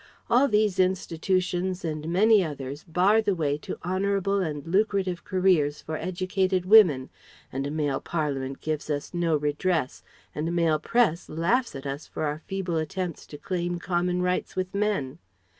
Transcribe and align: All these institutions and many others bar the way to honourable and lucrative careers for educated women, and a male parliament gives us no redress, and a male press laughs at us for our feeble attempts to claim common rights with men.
All 0.31 0.47
these 0.47 0.79
institutions 0.79 1.85
and 1.85 2.07
many 2.09 2.43
others 2.43 2.83
bar 2.85 3.21
the 3.21 3.35
way 3.35 3.59
to 3.59 3.77
honourable 3.85 4.39
and 4.39 4.65
lucrative 4.65 5.23
careers 5.23 5.79
for 5.83 5.95
educated 5.95 6.65
women, 6.65 7.11
and 7.53 7.67
a 7.67 7.69
male 7.69 8.01
parliament 8.01 8.61
gives 8.61 8.89
us 8.89 9.13
no 9.13 9.35
redress, 9.35 10.01
and 10.33 10.47
a 10.49 10.51
male 10.51 10.79
press 10.79 11.29
laughs 11.29 11.75
at 11.75 11.85
us 11.85 12.07
for 12.07 12.23
our 12.23 12.39
feeble 12.47 12.77
attempts 12.77 13.27
to 13.27 13.37
claim 13.37 13.77
common 13.77 14.23
rights 14.23 14.55
with 14.55 14.73
men. 14.73 15.19